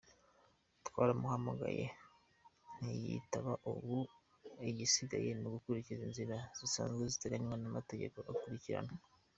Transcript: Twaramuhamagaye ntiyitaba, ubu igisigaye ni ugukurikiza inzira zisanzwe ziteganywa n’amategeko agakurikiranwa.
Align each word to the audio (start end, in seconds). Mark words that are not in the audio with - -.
Twaramuhamagaye 0.87 1.85
ntiyitaba, 2.81 3.53
ubu 3.71 3.97
igisigaye 4.69 5.29
ni 5.39 5.45
ugukurikiza 5.47 6.03
inzira 6.09 6.35
zisanzwe 6.57 7.03
ziteganywa 7.13 7.55
n’amategeko 7.59 8.15
agakurikiranwa. 8.19 8.95